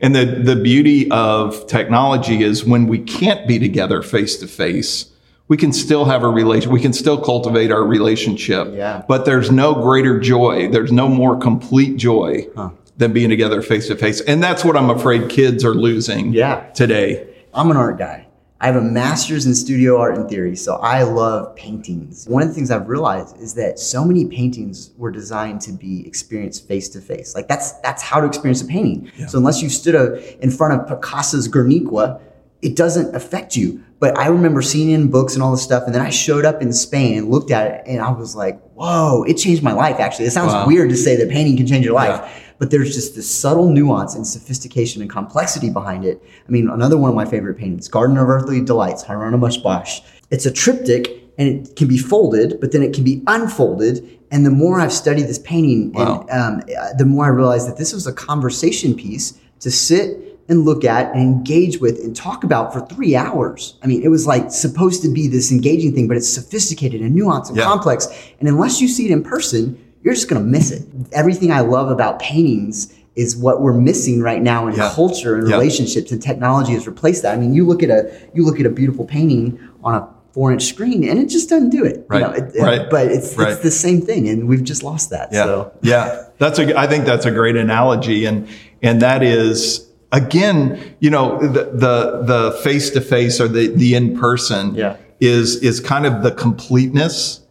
And 0.00 0.16
the, 0.16 0.24
the 0.24 0.56
beauty 0.56 1.10
of 1.10 1.66
technology 1.68 2.42
is 2.42 2.64
when 2.64 2.88
we 2.88 2.98
can't 2.98 3.46
be 3.46 3.58
together 3.58 4.02
face 4.02 4.36
to 4.38 4.48
face, 4.48 5.12
we 5.48 5.56
can 5.56 5.72
still 5.72 6.06
have 6.06 6.22
a 6.22 6.28
relation. 6.28 6.72
We 6.72 6.80
can 6.80 6.92
still 6.92 7.22
cultivate 7.22 7.70
our 7.70 7.84
relationship. 7.84 8.68
Yeah. 8.72 9.02
But 9.06 9.26
there's 9.26 9.50
no 9.50 9.74
greater 9.74 10.18
joy. 10.18 10.68
There's 10.68 10.90
no 10.90 11.08
more 11.08 11.38
complete 11.38 11.98
joy 11.98 12.48
than 12.96 13.12
being 13.12 13.30
together 13.30 13.62
face 13.62 13.88
to 13.88 13.96
face. 13.96 14.20
And 14.22 14.42
that's 14.42 14.64
what 14.64 14.76
I'm 14.76 14.90
afraid 14.90 15.28
kids 15.28 15.64
are 15.64 15.74
losing 15.74 16.32
Yeah. 16.32 16.60
today. 16.74 17.28
I'm 17.54 17.70
an 17.70 17.76
art 17.76 17.98
guy. 17.98 18.26
I 18.62 18.66
have 18.66 18.76
a 18.76 18.80
master's 18.80 19.44
in 19.44 19.56
studio 19.56 19.98
art 19.98 20.16
and 20.16 20.30
theory, 20.30 20.54
so 20.54 20.76
I 20.76 21.02
love 21.02 21.56
paintings. 21.56 22.28
One 22.28 22.42
of 22.42 22.48
the 22.48 22.54
things 22.54 22.70
I've 22.70 22.88
realized 22.88 23.36
is 23.38 23.54
that 23.54 23.80
so 23.80 24.04
many 24.04 24.24
paintings 24.26 24.92
were 24.96 25.10
designed 25.10 25.60
to 25.62 25.72
be 25.72 26.06
experienced 26.06 26.68
face 26.68 26.88
to 26.90 27.00
face. 27.00 27.34
Like 27.34 27.48
that's 27.48 27.72
that's 27.80 28.04
how 28.04 28.20
to 28.20 28.26
experience 28.26 28.62
a 28.62 28.66
painting. 28.66 29.10
Yeah. 29.16 29.26
So 29.26 29.38
unless 29.38 29.62
you 29.62 29.68
stood 29.68 29.96
a, 29.96 30.40
in 30.40 30.52
front 30.52 30.80
of 30.80 30.86
Picasso's 30.86 31.48
Guernica, 31.48 32.20
it 32.62 32.76
doesn't 32.76 33.12
affect 33.16 33.56
you. 33.56 33.82
But 33.98 34.16
I 34.16 34.28
remember 34.28 34.62
seeing 34.62 34.90
in 34.90 35.10
books 35.10 35.34
and 35.34 35.42
all 35.42 35.50
this 35.50 35.62
stuff, 35.62 35.82
and 35.86 35.94
then 35.94 36.02
I 36.02 36.10
showed 36.10 36.44
up 36.44 36.62
in 36.62 36.72
Spain 36.72 37.18
and 37.18 37.30
looked 37.30 37.50
at 37.50 37.66
it, 37.66 37.82
and 37.88 38.00
I 38.00 38.12
was 38.12 38.36
like, 38.36 38.62
"Whoa!" 38.74 39.24
It 39.24 39.38
changed 39.38 39.64
my 39.64 39.72
life. 39.72 39.98
Actually, 39.98 40.26
it 40.26 40.32
sounds 40.32 40.52
wow. 40.52 40.68
weird 40.68 40.88
to 40.90 40.96
say 40.96 41.16
that 41.16 41.28
painting 41.30 41.56
can 41.56 41.66
change 41.66 41.84
your 41.84 41.94
life. 41.94 42.20
Yeah 42.22 42.41
but 42.62 42.70
there's 42.70 42.94
just 42.94 43.16
this 43.16 43.28
subtle 43.28 43.70
nuance 43.70 44.14
and 44.14 44.24
sophistication 44.24 45.02
and 45.02 45.10
complexity 45.10 45.68
behind 45.68 46.04
it. 46.04 46.22
I 46.46 46.48
mean, 46.52 46.70
another 46.70 46.96
one 46.96 47.10
of 47.10 47.16
my 47.16 47.24
favorite 47.24 47.58
paintings, 47.58 47.88
Garden 47.88 48.16
of 48.16 48.28
Earthly 48.28 48.60
Delights, 48.60 49.02
Hieronymus 49.02 49.56
Bosch. 49.56 50.00
It's 50.30 50.46
a 50.46 50.52
triptych 50.52 51.08
and 51.38 51.48
it 51.48 51.74
can 51.74 51.88
be 51.88 51.98
folded, 51.98 52.60
but 52.60 52.70
then 52.70 52.84
it 52.84 52.94
can 52.94 53.02
be 53.02 53.20
unfolded. 53.26 54.16
And 54.30 54.46
the 54.46 54.52
more 54.52 54.78
I've 54.78 54.92
studied 54.92 55.24
this 55.24 55.40
painting, 55.40 55.90
wow. 55.90 56.24
and 56.30 56.62
um, 56.70 56.96
the 56.98 57.04
more 57.04 57.24
I 57.24 57.30
realized 57.30 57.66
that 57.66 57.78
this 57.78 57.92
was 57.92 58.06
a 58.06 58.12
conversation 58.12 58.94
piece 58.94 59.40
to 59.58 59.68
sit 59.68 60.38
and 60.48 60.64
look 60.64 60.84
at 60.84 61.12
and 61.16 61.20
engage 61.20 61.80
with 61.80 61.98
and 61.98 62.14
talk 62.14 62.44
about 62.44 62.72
for 62.72 62.86
three 62.86 63.16
hours. 63.16 63.76
I 63.82 63.88
mean, 63.88 64.04
it 64.04 64.08
was 64.08 64.24
like 64.24 64.52
supposed 64.52 65.02
to 65.02 65.08
be 65.08 65.26
this 65.26 65.50
engaging 65.50 65.96
thing, 65.96 66.06
but 66.06 66.16
it's 66.16 66.32
sophisticated 66.32 67.00
and 67.00 67.18
nuanced 67.18 67.48
and 67.48 67.56
yeah. 67.56 67.64
complex. 67.64 68.06
And 68.38 68.48
unless 68.48 68.80
you 68.80 68.86
see 68.86 69.06
it 69.06 69.10
in 69.10 69.24
person, 69.24 69.80
you're 70.02 70.14
just 70.14 70.28
going 70.28 70.42
to 70.42 70.48
miss 70.48 70.70
it. 70.70 70.86
Everything 71.12 71.52
I 71.52 71.60
love 71.60 71.90
about 71.90 72.18
paintings 72.18 72.94
is 73.14 73.36
what 73.36 73.60
we're 73.60 73.78
missing 73.78 74.22
right 74.22 74.40
now 74.40 74.66
in 74.66 74.74
yeah. 74.74 74.90
culture 74.94 75.36
and 75.36 75.48
yeah. 75.48 75.56
relationships 75.56 76.10
and 76.12 76.22
technology 76.22 76.72
has 76.72 76.86
replaced 76.86 77.22
that. 77.22 77.34
I 77.34 77.38
mean, 77.38 77.52
you 77.52 77.66
look 77.66 77.82
at 77.82 77.90
a 77.90 78.10
you 78.34 78.44
look 78.44 78.58
at 78.58 78.66
a 78.66 78.70
beautiful 78.70 79.04
painting 79.04 79.58
on 79.84 79.94
a 79.94 80.08
four 80.32 80.50
inch 80.50 80.64
screen 80.64 81.06
and 81.06 81.18
it 81.18 81.26
just 81.26 81.50
doesn't 81.50 81.70
do 81.70 81.84
it. 81.84 82.06
Right. 82.08 82.20
You 82.20 82.26
know, 82.26 82.32
it, 82.32 82.58
right. 82.58 82.90
But 82.90 83.08
it's, 83.08 83.36
right. 83.36 83.52
it's 83.52 83.62
the 83.62 83.70
same 83.70 84.00
thing 84.00 84.28
and 84.28 84.48
we've 84.48 84.64
just 84.64 84.82
lost 84.82 85.10
that. 85.10 85.28
Yeah. 85.30 85.44
So. 85.44 85.78
Yeah. 85.82 86.28
That's 86.38 86.58
a, 86.58 86.74
I 86.74 86.86
think 86.86 87.04
that's 87.04 87.26
a 87.26 87.30
great 87.30 87.54
analogy. 87.54 88.24
And, 88.24 88.48
and 88.80 89.02
that 89.02 89.22
is, 89.22 89.86
again, 90.10 90.96
you 91.00 91.10
know, 91.10 91.38
the, 91.38 91.64
the, 91.64 92.22
the 92.22 92.60
face 92.62 92.88
to 92.90 93.02
face 93.02 93.42
or 93.42 93.48
the, 93.48 93.68
the 93.68 93.94
in 93.94 94.18
person 94.18 94.74
yeah. 94.74 94.96
is, 95.20 95.56
is 95.56 95.80
kind 95.80 96.06
of 96.06 96.22
the 96.22 96.30
completeness 96.30 97.41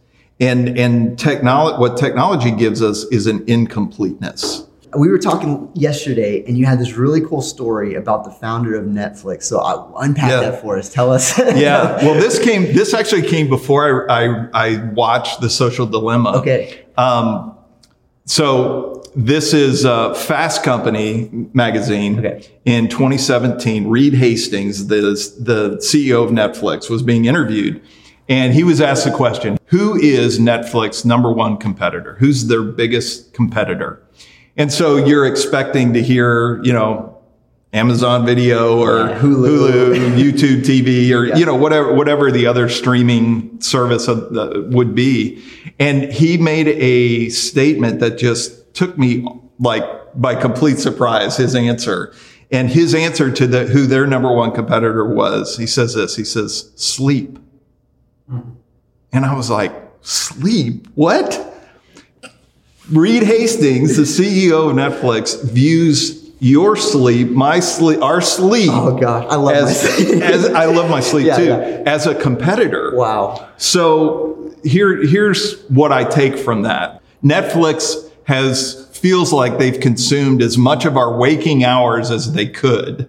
and, 0.42 0.76
and 0.76 1.18
technology, 1.18 1.78
what 1.78 1.96
technology 1.96 2.50
gives 2.50 2.82
us 2.82 3.04
is 3.04 3.28
an 3.28 3.44
incompleteness. 3.46 4.66
We 4.94 5.08
were 5.08 5.18
talking 5.18 5.70
yesterday, 5.74 6.44
and 6.46 6.58
you 6.58 6.66
had 6.66 6.78
this 6.78 6.94
really 6.94 7.22
cool 7.22 7.40
story 7.40 7.94
about 7.94 8.24
the 8.24 8.30
founder 8.30 8.74
of 8.74 8.84
Netflix. 8.84 9.44
So 9.44 9.60
I 9.60 9.72
uh, 9.72 9.92
unpack 10.00 10.30
yeah. 10.30 10.50
that 10.50 10.60
for 10.60 10.76
us. 10.76 10.92
Tell 10.92 11.12
us. 11.12 11.38
yeah. 11.54 11.96
Well, 12.04 12.14
this 12.14 12.38
came. 12.38 12.74
This 12.74 12.92
actually 12.92 13.22
came 13.22 13.48
before 13.48 14.10
I 14.10 14.24
I, 14.24 14.48
I 14.52 14.84
watched 14.92 15.40
the 15.40 15.48
Social 15.48 15.86
Dilemma. 15.86 16.32
Okay. 16.38 16.84
Um, 16.98 17.56
so 18.26 19.02
this 19.14 19.54
is 19.54 19.86
uh, 19.86 20.12
Fast 20.12 20.62
Company 20.62 21.48
magazine 21.54 22.18
okay. 22.18 22.46
in 22.64 22.88
2017. 22.88 23.88
Reed 23.88 24.14
Hastings, 24.14 24.88
the 24.88 25.00
the 25.40 25.76
CEO 25.78 26.22
of 26.24 26.30
Netflix, 26.30 26.90
was 26.90 27.02
being 27.02 27.24
interviewed 27.24 27.80
and 28.28 28.54
he 28.54 28.64
was 28.64 28.80
asked 28.80 29.04
the 29.04 29.10
question 29.10 29.58
Who 29.66 29.94
is 29.96 30.38
Netflix 30.38 31.04
number 31.04 31.32
one 31.32 31.56
competitor? 31.56 32.16
Who's 32.16 32.46
their 32.46 32.62
biggest 32.62 33.34
competitor? 33.34 34.02
And 34.56 34.72
so 34.72 34.96
you're 34.96 35.26
expecting 35.26 35.94
to 35.94 36.02
hear, 36.02 36.62
you 36.62 36.72
know, 36.72 37.12
Amazon 37.72 38.26
Video 38.26 38.78
or 38.78 39.08
yeah, 39.08 39.18
Hulu. 39.18 39.94
Hulu. 39.94 40.16
YouTube 40.18 40.62
TV, 40.62 41.10
or 41.10 41.24
yeah. 41.24 41.36
you 41.36 41.46
know 41.46 41.54
whatever 41.54 41.94
whatever 41.94 42.30
the 42.30 42.46
other 42.46 42.68
streaming 42.68 43.60
service 43.60 44.08
would 44.08 44.94
be. 44.94 45.42
And 45.78 46.12
he 46.12 46.36
made 46.36 46.68
a 46.68 47.30
statement 47.30 48.00
that 48.00 48.18
just 48.18 48.74
took 48.74 48.98
me 48.98 49.26
like 49.58 49.84
by 50.14 50.34
complete 50.34 50.78
surprise. 50.78 51.38
His 51.38 51.54
answer, 51.54 52.14
and 52.50 52.68
his 52.68 52.94
answer 52.94 53.30
to 53.30 53.46
the 53.46 53.64
who 53.64 53.86
their 53.86 54.06
number 54.06 54.30
one 54.34 54.52
competitor 54.52 55.08
was, 55.08 55.56
he 55.56 55.66
says 55.66 55.94
this. 55.94 56.16
He 56.16 56.24
says, 56.24 56.70
"Sleep." 56.76 57.38
And 59.12 59.24
I 59.24 59.34
was 59.34 59.50
like, 59.50 59.72
sleep? 60.00 60.88
What? 60.94 61.48
Reed 62.90 63.22
Hastings, 63.22 63.96
the 63.96 64.02
CEO 64.02 64.70
of 64.70 64.76
Netflix, 64.76 65.42
views 65.44 66.22
your 66.40 66.74
sleep, 66.74 67.28
my 67.28 67.60
sleep, 67.60 68.02
our 68.02 68.20
sleep. 68.20 68.70
Oh 68.72 68.98
gosh, 68.98 69.26
I 69.30 69.36
love 69.36 69.54
as, 69.54 69.64
my 69.64 69.72
sleep. 69.72 70.22
as 70.22 70.46
I 70.46 70.64
love 70.64 70.90
my 70.90 71.00
sleep 71.00 71.26
yeah, 71.26 71.36
too, 71.36 71.44
yeah. 71.44 71.82
as 71.86 72.06
a 72.06 72.16
competitor. 72.16 72.96
Wow. 72.96 73.48
So 73.58 74.52
here, 74.64 75.06
here's 75.06 75.62
what 75.68 75.92
I 75.92 76.02
take 76.02 76.36
from 76.36 76.62
that. 76.62 77.00
Netflix 77.22 78.10
has 78.24 78.88
feels 78.88 79.32
like 79.32 79.58
they've 79.58 79.80
consumed 79.80 80.42
as 80.42 80.58
much 80.58 80.84
of 80.84 80.96
our 80.96 81.16
waking 81.16 81.64
hours 81.64 82.10
as 82.10 82.32
they 82.32 82.46
could. 82.46 83.08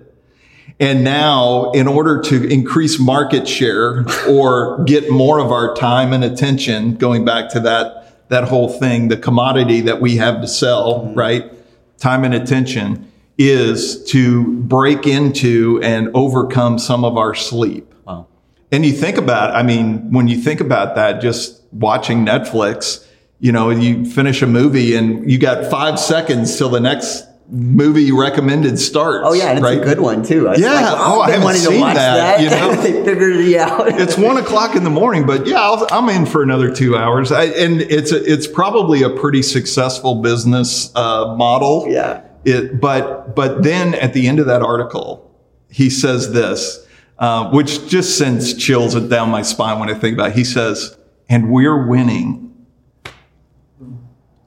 And 0.84 1.02
now, 1.06 1.72
in 1.72 1.88
order 1.88 2.22
to 2.24 2.44
increase 2.44 3.00
market 3.00 3.48
share 3.48 4.06
or 4.28 4.84
get 4.84 5.10
more 5.10 5.40
of 5.40 5.50
our 5.50 5.74
time 5.76 6.12
and 6.12 6.26
attention, 6.26 6.96
going 6.96 7.24
back 7.24 7.50
to 7.52 7.62
that, 7.62 8.28
that 8.28 8.44
whole 8.44 8.68
thing, 8.68 9.08
the 9.08 9.16
commodity 9.16 9.80
that 9.80 10.02
we 10.02 10.18
have 10.18 10.42
to 10.42 10.48
sell, 10.48 11.06
mm-hmm. 11.06 11.18
right? 11.18 11.52
Time 12.00 12.26
and 12.26 12.34
attention 12.34 13.10
is 13.38 14.04
to 14.12 14.58
break 14.64 15.08
into 15.08 15.80
and 15.82 16.10
overcome 16.14 16.78
some 16.78 17.06
of 17.06 17.16
our 17.16 17.34
sleep. 17.34 17.96
Wow. 18.04 18.28
And 18.70 18.86
you 18.86 18.92
think 18.92 19.18
about, 19.18 19.56
I 19.56 19.64
mean, 19.64 20.12
when 20.12 20.28
you 20.28 20.36
think 20.36 20.60
about 20.60 20.96
that, 20.96 21.22
just 21.22 21.64
watching 21.72 22.26
Netflix, 22.26 23.08
you 23.40 23.54
know, 23.54 23.70
you 23.70 24.04
finish 24.04 24.42
a 24.42 24.48
movie 24.48 24.98
and 24.98 25.32
you 25.32 25.38
got 25.38 25.72
five 25.72 25.98
seconds 25.98 26.58
till 26.58 26.68
the 26.68 26.82
next 26.82 27.26
movie 27.50 28.12
recommended 28.12 28.80
starts. 28.80 29.28
Oh 29.28 29.34
yeah, 29.34 29.50
and 29.50 29.60
it's 29.60 29.64
right? 29.64 29.80
a 29.80 29.84
good 29.84 30.00
one 30.00 30.24
too. 30.24 30.48
It's 30.48 30.60
yeah. 30.60 30.92
Like, 30.92 31.00
oh, 31.00 31.22
I 31.22 31.32
haven't 31.32 31.56
seen 31.56 31.80
that, 31.82 31.94
that. 31.94 32.42
You 32.42 32.50
know, 32.50 32.74
they 32.82 33.04
figured 33.04 33.36
it 33.36 33.58
out. 33.58 33.88
it's 34.00 34.18
one 34.18 34.38
o'clock 34.38 34.76
in 34.76 34.84
the 34.84 34.90
morning, 34.90 35.26
but 35.26 35.46
yeah, 35.46 35.60
i 35.60 35.98
am 35.98 36.10
in 36.10 36.26
for 36.26 36.42
another 36.42 36.74
two 36.74 36.96
hours. 36.96 37.32
I, 37.32 37.46
and 37.46 37.82
it's 37.82 38.12
a, 38.12 38.32
it's 38.32 38.48
probably 38.48 39.04
a 39.04 39.10
pretty 39.10 39.42
successful 39.42 40.22
business 40.22 40.94
uh, 40.96 41.36
model. 41.36 41.86
Yeah. 41.90 42.24
It, 42.46 42.82
but 42.82 43.36
but 43.36 43.64
then 43.64 43.96
at 43.96 44.14
the 44.14 44.28
end 44.28 44.40
of 44.40 44.48
that 44.48 44.62
article, 44.62 45.32
he 45.70 45.90
says 45.90 46.34
this, 46.34 46.86
uh, 47.20 47.50
which 47.52 47.88
just 47.88 48.18
sends 48.18 48.54
chills 48.54 48.96
down 48.96 49.30
my 49.30 49.42
spine 49.42 49.80
when 49.80 49.90
I 49.90 49.94
think 49.94 50.16
about. 50.16 50.32
it. 50.32 50.36
He 50.36 50.44
says, 50.44 50.98
"And 51.30 51.50
we're 51.50 51.88
winning." 51.88 52.43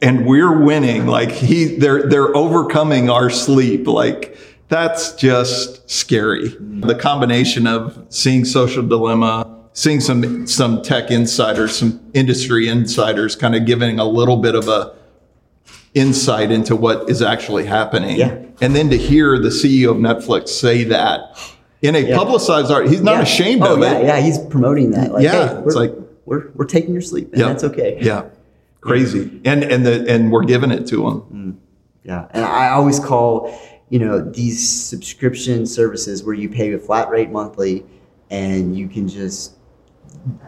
And 0.03 0.27
we're 0.27 0.63
winning. 0.63 1.07
Like 1.07 1.31
he, 1.31 1.77
they're, 1.77 2.07
they're 2.09 2.37
overcoming 2.37 3.11
our 3.11 3.31
sleep. 3.31 3.87
Like 3.87 4.37
that's 4.69 5.15
just 5.15 5.89
scary. 5.89 6.49
The 6.61 6.95
combination 6.95 7.67
of 7.67 8.07
seeing 8.09 8.45
social 8.45 8.87
dilemma, 8.87 9.69
seeing 9.73 10.01
some, 10.01 10.47
some 10.47 10.83
tech 10.83 11.11
insiders, 11.11 11.77
some 11.77 12.01
industry 12.15 12.69
insiders 12.69 13.37
kind 13.37 13.55
of 13.55 13.65
giving 13.65 13.99
a 13.99 14.05
little 14.05 14.37
bit 14.39 14.55
of 14.55 14.69
a 14.69 14.95
insight 15.95 16.51
into 16.51 16.77
what 16.77 17.09
is 17.09 17.23
actually 17.23 17.65
happening. 17.65 18.17
Yeah. 18.17 18.39
And 18.61 18.77
then 18.77 18.91
to 18.91 18.99
hear 18.99 19.39
the 19.39 19.49
CEO 19.49 19.91
of 19.91 19.97
Netflix 19.97 20.49
say 20.49 20.85
that 20.85 21.39
in 21.81 21.95
a 21.95 22.01
yeah. 22.01 22.17
publicized 22.17 22.71
art, 22.71 22.89
he's 22.89 23.01
not 23.01 23.17
yeah. 23.17 23.23
ashamed 23.23 23.63
oh, 23.63 23.75
of 23.75 23.81
yeah, 23.81 23.99
it. 23.99 24.05
Yeah, 24.05 24.21
he's 24.21 24.39
promoting 24.39 24.91
that. 24.91 25.13
Like, 25.13 25.23
yeah, 25.23 25.55
hey, 25.55 25.63
it's 25.65 25.75
like 25.75 25.93
we're, 26.27 26.51
we're 26.55 26.67
taking 26.67 26.93
your 26.93 27.03
sleep 27.03 27.33
and 27.33 27.41
that's 27.41 27.65
okay. 27.65 27.99
Yeah 28.01 28.29
crazy. 28.87 29.41
And 29.45 29.65
and 29.65 29.85
the 29.85 30.05
and 30.09 30.31
we're 30.33 30.45
giving 30.45 30.71
it 30.71 30.87
to 30.89 30.97
them. 30.97 31.21
Mm. 31.33 31.57
yeah. 32.05 32.29
And 32.31 32.45
i 32.45 32.71
always 32.71 32.99
call 32.99 33.59
you 33.89 33.99
know 33.99 34.21
these 34.21 34.69
subscription 34.69 35.67
services 35.67 36.25
where 36.25 36.35
you 36.35 36.49
pay 36.49 36.73
a 36.73 36.79
flat 36.79 37.09
rate 37.11 37.31
monthly 37.31 37.85
and 38.31 38.77
you 38.77 38.89
can 38.89 39.07
just 39.07 39.57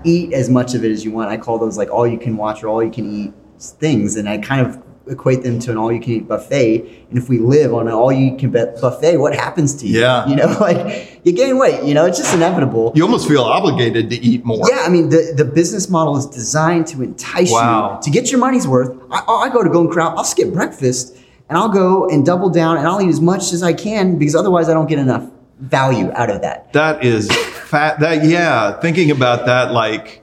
eat 0.04 0.33
as 0.33 0.49
much 0.49 0.75
of 0.75 0.85
it 0.85 0.90
as 0.90 1.04
you 1.04 1.12
want. 1.12 1.30
I 1.30 1.37
call 1.37 1.59
those 1.59 1.76
like 1.76 1.90
all 1.90 2.07
you 2.07 2.18
can 2.18 2.37
watch 2.37 2.62
or 2.62 2.68
all 2.68 2.83
you 2.83 2.90
can 2.90 3.11
eat 3.11 3.33
things. 3.61 4.16
And 4.16 4.28
i 4.28 4.38
kind 4.38 4.66
of 4.66 4.83
equate 5.10 5.42
them 5.42 5.58
to 5.60 5.70
an 5.70 5.76
all 5.76 5.92
you 5.92 6.00
can 6.00 6.12
eat 6.12 6.28
buffet. 6.28 7.06
And 7.08 7.18
if 7.18 7.28
we 7.28 7.38
live 7.38 7.74
on 7.74 7.88
an 7.88 7.94
all 7.94 8.12
you 8.12 8.36
can 8.36 8.50
bet 8.50 8.80
buffet, 8.80 9.16
what 9.16 9.34
happens 9.34 9.74
to 9.76 9.86
you? 9.86 10.00
Yeah. 10.00 10.26
You 10.26 10.36
know, 10.36 10.46
like 10.60 11.20
you 11.24 11.32
gain 11.32 11.58
weight, 11.58 11.84
you 11.84 11.94
know, 11.94 12.06
it's 12.06 12.18
just 12.18 12.34
inevitable. 12.34 12.92
You 12.94 13.02
almost 13.02 13.28
feel 13.28 13.42
obligated 13.42 14.10
to 14.10 14.16
eat 14.16 14.44
more. 14.44 14.68
Yeah. 14.68 14.82
I 14.84 14.88
mean, 14.88 15.08
the, 15.08 15.32
the 15.36 15.44
business 15.44 15.88
model 15.88 16.16
is 16.16 16.26
designed 16.26 16.86
to 16.88 17.02
entice 17.02 17.50
wow. 17.50 17.96
you 17.96 18.02
to 18.02 18.10
get 18.10 18.30
your 18.30 18.40
money's 18.40 18.66
worth. 18.66 18.96
I, 19.10 19.20
I 19.20 19.48
go 19.50 19.62
to 19.62 19.70
Golden 19.70 19.92
Corral, 19.92 20.16
I'll 20.16 20.24
skip 20.24 20.52
breakfast 20.52 21.16
and 21.48 21.56
I'll 21.56 21.68
go 21.68 22.08
and 22.08 22.24
double 22.24 22.50
down 22.50 22.76
and 22.76 22.86
I'll 22.86 23.00
eat 23.00 23.08
as 23.08 23.20
much 23.20 23.52
as 23.52 23.62
I 23.62 23.72
can 23.72 24.18
because 24.18 24.34
otherwise 24.34 24.68
I 24.68 24.74
don't 24.74 24.88
get 24.88 24.98
enough 24.98 25.28
value 25.58 26.10
out 26.12 26.30
of 26.30 26.42
that. 26.42 26.72
That 26.72 27.04
is 27.04 27.30
fat. 27.68 28.00
That, 28.00 28.24
yeah. 28.24 28.78
Thinking 28.80 29.10
about 29.10 29.46
that, 29.46 29.72
like, 29.72 30.22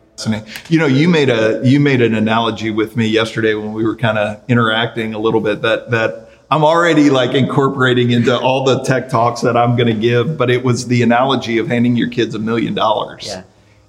you 0.70 0.80
know, 0.80 0.86
you 0.86 1.10
made 1.10 1.30
a 1.30 1.62
you 1.64 1.80
made 1.80 2.02
an 2.02 2.16
analogy 2.16 2.72
with 2.72 2.96
me 2.96 3.08
yesterday 3.08 3.54
when 3.54 3.74
we 3.74 3.84
were 3.84 3.96
kind 3.96 4.18
of 4.18 4.42
interacting 4.48 5.14
a 5.14 5.20
little 5.20 5.42
bit 5.42 5.62
that 5.62 5.92
that 5.92 6.30
I'm 6.50 6.64
already 6.64 7.10
like 7.10 7.34
incorporating 7.34 8.12
into 8.12 8.38
all 8.38 8.64
the 8.64 8.84
tech 8.84 9.10
talks 9.10 9.42
that 9.42 9.58
I'm 9.58 9.76
going 9.76 9.88
to 9.88 10.00
give, 10.00 10.38
but 10.38 10.50
it 10.50 10.64
was 10.64 10.88
the 10.88 11.02
analogy 11.02 11.58
of 11.58 11.68
handing 11.68 11.96
your 11.96 12.10
kids 12.10 12.36
a 12.36 12.40
million 12.40 12.74
dollars. 12.74 13.28
Yeah. 13.28 13.44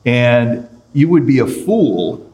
And 0.05 0.69
you 0.93 1.09
would 1.09 1.27
be 1.27 1.39
a 1.39 1.47
fool 1.47 2.33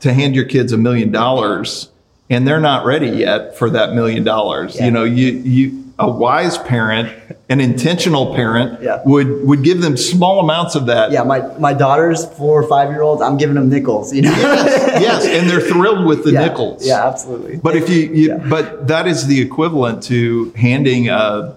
to 0.00 0.12
hand 0.12 0.34
your 0.34 0.44
kids 0.44 0.72
a 0.72 0.76
million 0.76 1.10
dollars 1.10 1.88
and 2.30 2.46
they're 2.46 2.60
not 2.60 2.84
ready 2.84 3.08
yet 3.08 3.56
for 3.56 3.70
that 3.70 3.94
million 3.94 4.24
dollars. 4.24 4.76
Yeah. 4.76 4.86
You 4.86 4.90
know, 4.90 5.04
you 5.04 5.26
you 5.26 5.83
a 5.98 6.10
wise 6.10 6.58
parent, 6.58 7.08
an 7.48 7.60
intentional 7.60 8.34
parent 8.34 8.82
Yeah. 8.82 9.00
would 9.06 9.46
would 9.46 9.62
give 9.62 9.80
them 9.80 9.96
small 9.96 10.40
amounts 10.40 10.74
of 10.74 10.86
that. 10.86 11.12
Yeah, 11.12 11.22
my, 11.22 11.40
my 11.58 11.72
daughter's 11.72 12.24
four 12.26 12.60
or 12.62 12.68
five 12.68 12.90
year 12.90 13.02
olds, 13.02 13.22
I'm 13.22 13.36
giving 13.36 13.54
them 13.54 13.68
nickels, 13.68 14.12
you 14.12 14.22
know? 14.22 14.30
yes, 14.30 15.24
and 15.26 15.48
they're 15.48 15.60
thrilled 15.60 16.04
with 16.06 16.24
the 16.24 16.32
yeah, 16.36 16.46
nickels. 16.46 16.84
Yeah, 16.86 17.06
absolutely. 17.06 17.56
But 17.58 17.76
if 17.76 17.88
you, 17.88 18.00
you 18.12 18.28
Yeah. 18.28 18.38
but 18.38 18.88
that 18.88 19.06
is 19.06 19.26
the 19.28 19.40
equivalent 19.40 20.02
to 20.04 20.50
handing 20.56 21.08
a 21.10 21.54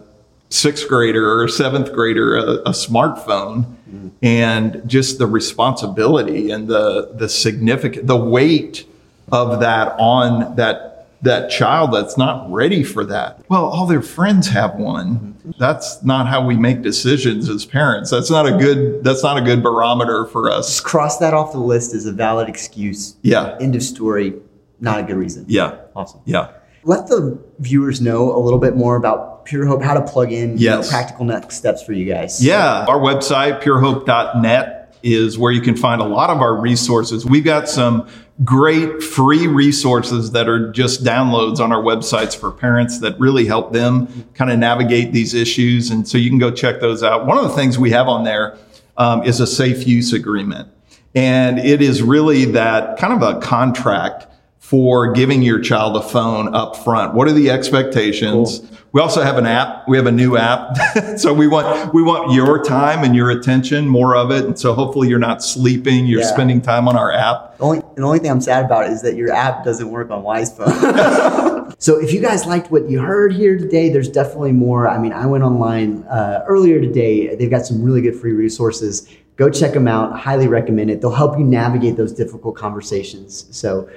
sixth 0.50 0.88
grader 0.88 1.30
or 1.30 1.46
a 1.46 1.50
seventh 1.50 1.92
grader 1.94 2.36
a, 2.38 2.42
a 2.62 2.72
smartphone 2.72 3.66
Mm-hmm. 3.88 4.08
and 4.22 4.82
just 4.86 5.18
the 5.18 5.26
responsibility 5.28 6.52
and 6.52 6.68
the 6.68 7.10
the 7.16 7.30
significant 7.30 8.06
the 8.06 8.18
weight 8.18 8.86
of 9.32 9.62
that 9.62 9.96
on 9.98 10.58
that 10.58 10.97
that 11.22 11.50
child 11.50 11.94
that's 11.94 12.18
not 12.18 12.52
ready 12.52 12.84
for 12.84 13.04
that. 13.06 13.44
Well, 13.50 13.66
all 13.66 13.86
their 13.86 14.02
friends 14.02 14.48
have 14.50 14.76
one. 14.76 15.36
That's 15.58 16.04
not 16.04 16.28
how 16.28 16.46
we 16.46 16.58
make 16.58 16.82
decisions 16.82 17.50
as 17.50 17.66
parents. 17.66 18.12
That's 18.12 18.30
not 18.30 18.46
a 18.46 18.58
good 18.58 19.04
that's 19.04 19.24
not 19.24 19.38
a 19.38 19.42
good 19.42 19.64
barometer 19.64 20.26
for 20.26 20.52
us. 20.52 20.68
Just 20.68 20.84
cross 20.84 21.18
that 21.20 21.34
off 21.34 21.52
the 21.54 21.60
list 21.60 21.94
as 21.94 22.06
a 22.06 22.12
valid 22.12 22.50
excuse. 22.50 23.16
Yeah. 23.22 23.58
End 23.60 23.76
of 23.76 23.84
story. 23.84 24.34
Not 24.80 25.00
a 25.00 25.04
good 25.04 25.16
reason. 25.16 25.46
Yeah. 25.48 25.78
Awesome. 25.96 26.22
Yeah. 26.26 26.52
Let 26.84 27.08
the 27.08 27.38
viewers 27.60 28.00
know 28.00 28.36
a 28.36 28.40
little 28.40 28.60
bit 28.60 28.76
more 28.76 28.96
about 28.96 29.38
Pure 29.48 29.66
Hope, 29.66 29.82
how 29.82 29.94
to 29.94 30.02
plug 30.02 30.32
in, 30.32 30.58
you 30.58 30.70
know, 30.70 30.84
practical 30.88 31.26
next 31.26 31.56
steps 31.56 31.82
for 31.82 31.94
you 31.94 32.06
guys. 32.06 32.44
Yeah, 32.44 32.86
our 32.86 33.00
website, 33.00 33.62
purehope.net, 33.64 34.77
is 35.14 35.38
where 35.38 35.52
you 35.52 35.62
can 35.62 35.76
find 35.76 36.02
a 36.02 36.06
lot 36.06 36.30
of 36.30 36.42
our 36.42 36.56
resources. 36.56 37.26
We've 37.26 37.46
got 37.46 37.70
some 37.70 38.08
great 38.44 39.02
free 39.02 39.48
resources 39.48 40.32
that 40.32 40.48
are 40.48 40.72
just 40.72 41.04
downloads 41.04 41.60
on 41.60 41.72
our 41.72 41.82
websites 41.82 42.38
for 42.38 42.52
parents 42.52 43.00
that 43.00 43.20
really 43.20 43.46
help 43.46 43.74
them 43.74 44.30
kind 44.36 44.52
of 44.52 44.60
navigate 44.60 45.12
these 45.12 45.34
issues. 45.34 45.90
And 45.90 46.08
so 46.08 46.18
you 46.18 46.30
can 46.30 46.38
go 46.38 46.52
check 46.52 46.80
those 46.80 47.02
out. 47.04 47.26
One 47.26 47.38
of 47.38 47.44
the 47.44 47.56
things 47.56 47.80
we 47.80 47.92
have 47.92 48.08
on 48.08 48.24
there 48.24 48.58
um, 48.98 49.24
is 49.24 49.40
a 49.40 49.48
safe 49.48 49.88
use 49.88 50.14
agreement. 50.14 50.68
And 51.16 51.58
it 51.58 51.82
is 51.82 52.04
really 52.04 52.46
that 52.46 53.00
kind 53.00 53.14
of 53.14 53.22
a 53.24 53.40
contract 53.40 54.28
for 54.68 55.14
giving 55.14 55.42
your 55.42 55.62
child 55.62 55.96
a 55.96 56.02
phone 56.02 56.54
up 56.54 56.76
front. 56.76 57.14
What 57.14 57.30
are 57.30 57.32
the 57.32 57.50
expectations? 57.50 58.70
We 58.92 59.00
also 59.00 59.24
have 59.24 59.38
an 59.38 59.46
app. 59.46 59.88
We 59.88 59.96
have 59.96 60.08
a 60.08 60.12
new 60.12 60.36
app. 60.36 60.76
so 61.18 61.34
we 61.34 61.48
want 61.48 61.94
we 61.94 62.04
want 62.04 62.34
your 62.34 62.62
time 62.62 63.06
and 63.06 63.16
your 63.16 63.30
attention, 63.30 63.88
more 63.88 64.14
of 64.14 64.30
it. 64.30 64.44
And 64.44 64.60
so 64.60 64.74
hopefully 64.74 65.08
you're 65.08 65.20
not 65.20 65.42
sleeping, 65.42 66.06
you're 66.06 66.20
Yeah. 66.20 66.28
spending 66.28 66.60
time 66.60 66.90
on 66.90 66.98
our 66.98 67.14
app. 67.14 67.58
The 67.60 67.64
only, 67.64 67.82
the 67.96 68.02
only 68.02 68.20
thing 68.20 68.30
I'm 68.30 68.42
sad 68.42 68.66
about 68.66 68.90
is 68.90 69.02
that 69.04 69.16
your 69.16 69.32
app 69.32 69.64
doesn't 69.64 69.90
work 69.90 70.12
on 70.12 70.22
Wise 70.22 70.52
Phone. 70.54 70.68
so 71.80 71.98
if 71.98 72.12
you 72.12 72.20
guys 72.20 72.46
liked 72.46 72.70
what 72.70 72.90
you 72.90 73.00
heard 73.00 73.32
here 73.32 73.58
today, 73.58 73.88
there's 73.88 74.10
definitely 74.10 74.52
more. 74.52 74.90
I 74.90 74.98
mean, 74.98 75.14
I 75.14 75.28
went 75.28 75.46
online 75.46 76.04
uh, 76.10 76.44
earlier 76.46 76.82
today. 76.82 77.38
They've 77.38 77.50
got 77.50 77.66
some 77.66 77.82
really 77.82 78.02
good 78.02 78.18
free 78.18 78.34
resources. 78.34 79.08
Go 79.38 79.50
check 79.50 79.72
them 79.72 79.88
out. 79.88 80.20
Highly 80.20 80.48
recommend 80.48 80.90
it. 80.90 81.00
They'll 81.00 81.12
help 81.12 81.38
you 81.38 81.46
navigate 81.46 81.96
those 81.96 82.12
difficult 82.12 82.56
conversations. 82.56 83.46
So 83.56 83.88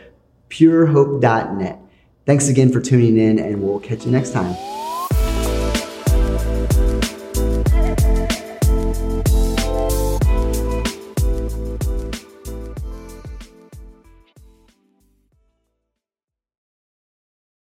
purehope.net. 0.50 1.78
Thanks 2.26 2.48
again 2.48 2.70
for 2.70 2.80
tuning 2.80 3.16
in, 3.16 3.38
and 3.38 3.62
we'll 3.62 3.80
catch 3.80 4.04
you 4.04 4.12
next 4.12 4.32
time. 4.32 4.54